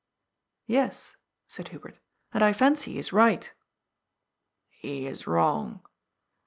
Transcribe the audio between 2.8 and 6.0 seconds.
he is right."" He is wrong.